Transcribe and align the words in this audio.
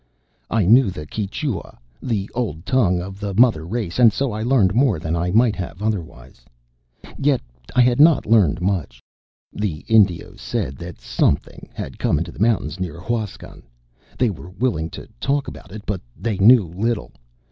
I 0.49 0.65
knew 0.65 0.89
the 0.89 1.05
Quichua 1.05 1.77
the 2.01 2.27
old 2.33 2.65
tongue 2.65 2.99
of 3.03 3.19
the 3.19 3.35
mother 3.35 3.63
race 3.67 3.99
and 3.99 4.11
so 4.11 4.31
I 4.31 4.41
learned 4.41 4.73
more 4.73 4.97
than 4.97 5.15
I 5.15 5.29
might 5.29 5.55
have 5.57 5.79
otherwise. 5.83 6.41
Yet 7.19 7.39
I 7.75 7.81
had 7.81 7.99
not 7.99 8.25
learned 8.25 8.61
much. 8.61 8.99
The 9.53 9.85
Indios 9.87 10.41
said 10.41 10.77
that 10.77 10.99
something 10.99 11.69
had 11.71 11.99
come 11.99 12.17
into 12.17 12.31
the 12.31 12.39
mountains 12.39 12.79
near 12.79 12.97
Huascan. 12.99 13.61
They 14.17 14.31
were 14.31 14.49
willing 14.49 14.89
to 14.89 15.07
talk 15.19 15.47
about 15.47 15.71
it, 15.71 15.83
but 15.85 16.01
they 16.19 16.39
knew 16.39 16.65
little. 16.65 17.11